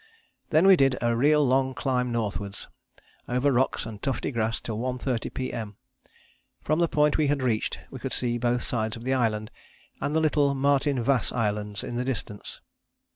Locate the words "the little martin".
10.15-11.03